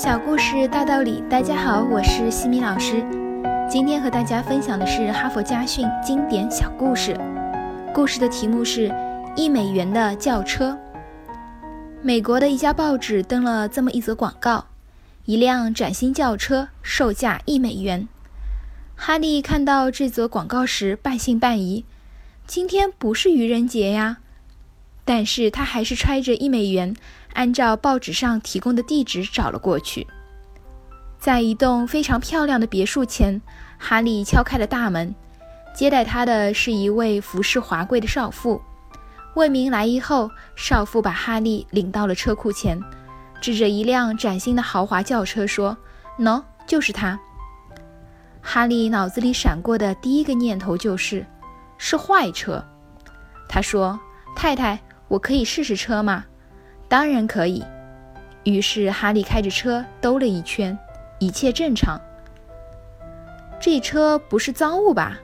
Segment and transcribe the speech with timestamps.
[0.00, 3.04] 小故事大道理，大家好，我是西米老师。
[3.68, 7.18] 今天和大家分享的是哈佛家训经典小故事。
[7.92, 8.94] 故事的题目是
[9.34, 10.78] 一美元的轿车。
[12.00, 14.66] 美国的一家报纸登了这么一则广告：
[15.24, 18.06] 一辆崭新轿车，售价一美元。
[18.94, 21.84] 哈利看到这则广告时，半信半疑。
[22.46, 24.18] 今天不是愚人节呀，
[25.04, 26.94] 但是他还是揣着一美元。
[27.38, 30.04] 按照报纸上提供的地址找了过去，
[31.20, 33.40] 在一栋非常漂亮的别墅前，
[33.78, 35.14] 哈利敲开了大门。
[35.72, 38.60] 接待他的是一位服饰华贵的少妇。
[39.36, 42.82] 问明来意后，少妇把哈利领到了车库前，
[43.40, 45.76] 指着一辆崭新的豪华轿车说
[46.18, 47.16] ：“喏，就是它。”
[48.42, 51.24] 哈利脑子里闪过的第一个念头就是
[51.78, 52.60] ：“是坏车。”
[53.48, 53.96] 他说
[54.34, 56.24] ：“太太，我可以试试车吗？”
[56.88, 57.62] 当然可以。
[58.44, 60.76] 于是哈利开着车兜了一圈，
[61.18, 62.00] 一切正常。
[63.60, 65.18] 这车不是赃物吧？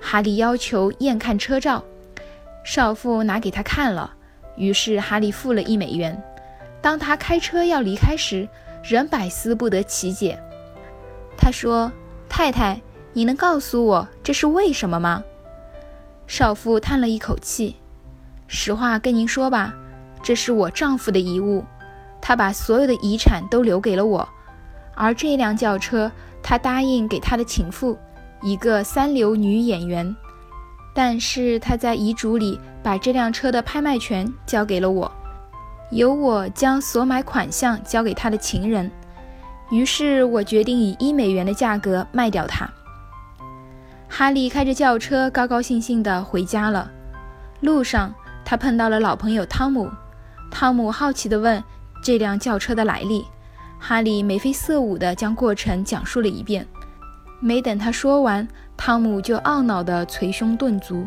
[0.00, 1.84] 哈利要求验看车照，
[2.64, 4.14] 少妇拿给他看了。
[4.56, 6.22] 于是哈利付了一美元。
[6.80, 8.48] 当他开车要离开时，
[8.82, 10.38] 仍百思不得其解。
[11.36, 11.92] 他说
[12.28, 12.80] ：“太太，
[13.12, 15.22] 你能告诉我这是为什么吗？”
[16.26, 17.76] 少妇叹了一口气
[18.48, 19.74] ：“实话跟您说吧。”
[20.22, 21.64] 这是我丈夫的遗物，
[22.20, 24.28] 他把所有的遗产都留给了我，
[24.94, 26.10] 而这辆轿车，
[26.42, 27.98] 他答应给他的情妇，
[28.42, 30.14] 一个三流女演员，
[30.94, 35.10] 但是他在遗嘱里把这辆车的拍卖权交给了我，
[35.90, 38.90] 由我将所买款项交给他的情人，
[39.70, 42.68] 于是我决定以一美元的价格卖掉它。
[44.08, 46.90] 哈利开着轿车高高兴兴地回家了，
[47.60, 48.12] 路上
[48.44, 49.88] 他碰到了老朋友汤姆。
[50.50, 51.62] 汤姆好奇地问
[52.02, 53.24] ：“这辆轿车的来历？”
[53.78, 56.66] 哈利眉飞色舞地将过程讲述了一遍。
[57.40, 61.06] 没等他说完，汤姆就懊恼地捶胸顿足：“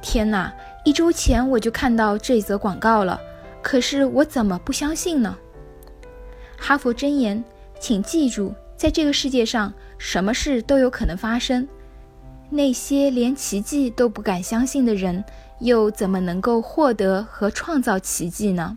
[0.00, 0.50] 天哪！
[0.84, 3.20] 一周前我就看到这则广告了，
[3.60, 5.36] 可是我怎么不相信呢？”
[6.56, 7.44] 哈佛箴言：
[7.78, 11.68] 请记住，在这个世界上，什么事都有可能发生。
[12.48, 15.22] 那些连奇迹都不敢相信的人。
[15.60, 18.76] 又怎么能够获得和创造奇迹呢？